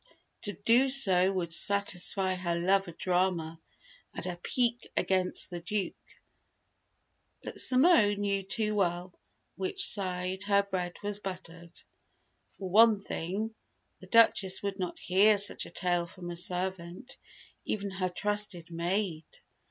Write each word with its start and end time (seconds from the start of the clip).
To 0.45 0.53
do 0.53 0.89
so 0.89 1.31
would 1.31 1.53
satisfy 1.53 2.33
her 2.33 2.55
love 2.55 2.87
of 2.87 2.97
drama, 2.97 3.61
and 4.15 4.25
her 4.25 4.35
pique 4.35 4.87
against 4.97 5.51
the 5.51 5.59
Duke; 5.61 5.93
but 7.43 7.61
Simone 7.61 8.15
knew 8.19 8.41
too 8.41 8.73
well 8.73 9.13
"which 9.57 9.85
side 9.87 10.41
her 10.45 10.63
bread 10.63 10.97
was 11.03 11.19
buttered." 11.19 11.79
For 12.57 12.67
one 12.67 12.99
thing, 13.03 13.53
the 13.99 14.07
Duchess 14.07 14.63
would 14.63 14.79
not 14.79 14.97
hear 14.97 15.37
such 15.37 15.67
a 15.67 15.69
tale 15.69 16.07
from 16.07 16.31
a 16.31 16.35
servant, 16.35 17.15
even 17.65 17.91
her 17.91 18.09
trusted 18.09 18.71
maid. 18.71 19.25